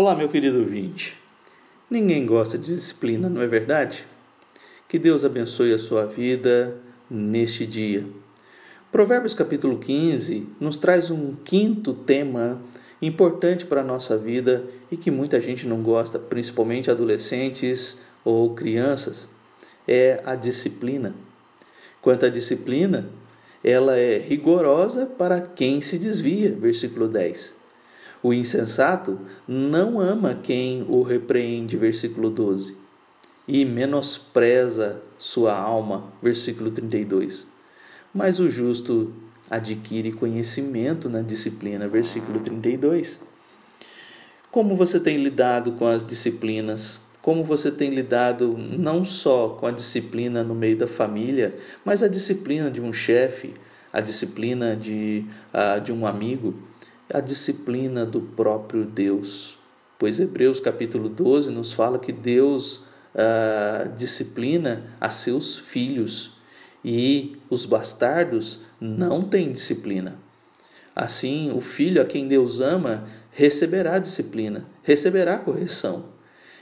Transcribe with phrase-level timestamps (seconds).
[0.00, 1.18] Olá, meu querido ouvinte.
[1.90, 4.06] Ninguém gosta de disciplina, não é verdade?
[4.86, 6.76] Que Deus abençoe a sua vida
[7.10, 8.06] neste dia.
[8.92, 12.62] Provérbios capítulo 15 nos traz um quinto tema
[13.02, 19.26] importante para a nossa vida e que muita gente não gosta, principalmente adolescentes ou crianças,
[19.84, 21.12] é a disciplina.
[22.00, 23.10] Quanto à disciplina,
[23.64, 27.57] ela é rigorosa para quem se desvia, versículo 10.
[28.22, 32.76] O insensato não ama quem o repreende, versículo 12,
[33.46, 37.46] e menospreza sua alma, versículo 32.
[38.12, 39.12] Mas o justo
[39.50, 43.20] adquire conhecimento na disciplina, versículo 32.
[44.50, 47.00] Como você tem lidado com as disciplinas?
[47.22, 52.08] Como você tem lidado não só com a disciplina no meio da família, mas a
[52.08, 53.54] disciplina de um chefe,
[53.92, 56.54] a disciplina de, uh, de um amigo?
[57.12, 59.58] A disciplina do próprio Deus.
[59.98, 62.84] Pois Hebreus capítulo 12 nos fala que Deus
[63.14, 66.38] ah, disciplina a seus filhos
[66.84, 70.16] e os bastardos não têm disciplina.
[70.94, 76.06] Assim, o filho a quem Deus ama receberá disciplina, receberá correção.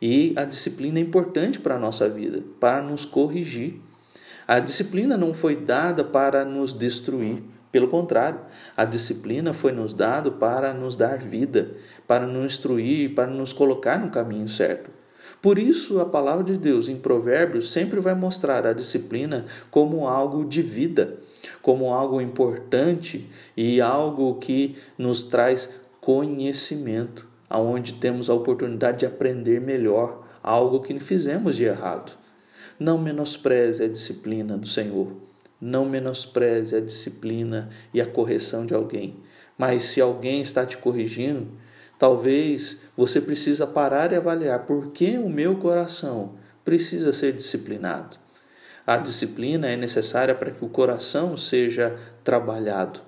[0.00, 3.80] E a disciplina é importante para a nossa vida, para nos corrigir.
[4.46, 8.40] A disciplina não foi dada para nos destruir, pelo contrário,
[8.76, 11.70] a disciplina foi nos dado para nos dar vida,
[12.06, 14.90] para nos instruir, para nos colocar no caminho certo.
[15.42, 20.44] Por isso, a palavra de Deus em Provérbios sempre vai mostrar a disciplina como algo
[20.44, 21.18] de vida,
[21.62, 29.60] como algo importante e algo que nos traz conhecimento, aonde temos a oportunidade de aprender
[29.60, 32.16] melhor algo que fizemos de errado.
[32.78, 35.12] Não menospreze a disciplina do Senhor.
[35.60, 39.16] Não menospreze a disciplina e a correção de alguém.
[39.56, 41.48] Mas se alguém está te corrigindo,
[41.98, 48.16] talvez você precisa parar e avaliar por que o meu coração precisa ser disciplinado.
[48.86, 53.00] A disciplina é necessária para que o coração seja trabalhado.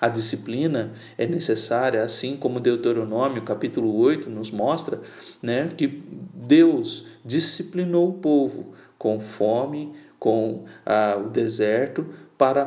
[0.00, 5.00] A disciplina é necessária, assim como Deuteronômio capítulo 8 nos mostra,
[5.42, 6.02] né, que
[6.34, 12.66] Deus disciplinou o povo com fome, com ah, o deserto, para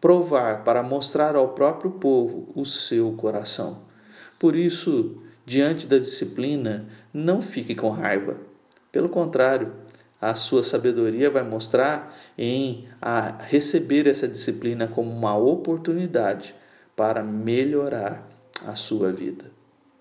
[0.00, 3.82] provar, para mostrar ao próprio povo o seu coração.
[4.38, 8.36] Por isso, diante da disciplina, não fique com raiva.
[8.90, 9.72] Pelo contrário,
[10.20, 16.54] a sua sabedoria vai mostrar em a receber essa disciplina como uma oportunidade
[16.94, 18.28] para melhorar
[18.66, 19.61] a sua vida.